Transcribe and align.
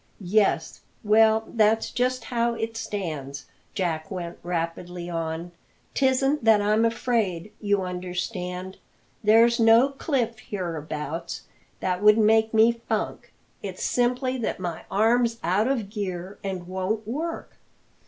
"Yes? 0.33 0.81
Well, 1.03 1.43
that's 1.47 1.91
just 1.91 2.23
how 2.23 2.55
it 2.55 2.75
stands," 2.75 3.45
Jack 3.75 4.09
went 4.09 4.39
rapidly 4.41 5.11
on. 5.11 5.51
"Tisn't 5.93 6.43
that 6.43 6.59
I'm 6.59 6.85
afraid, 6.85 7.51
you 7.61 7.83
understand 7.83 8.77
there's 9.23 9.59
no 9.59 9.89
cliff 9.89 10.39
hereabouts 10.39 11.43
that 11.81 12.01
would 12.01 12.17
make 12.17 12.51
me 12.51 12.71
funk 12.89 13.31
it's 13.61 13.83
simply 13.83 14.39
that 14.39 14.59
my 14.59 14.85
arm's 14.89 15.37
out 15.43 15.67
of 15.67 15.91
gear 15.91 16.39
and 16.43 16.67
won't 16.67 17.07
work. 17.07 17.57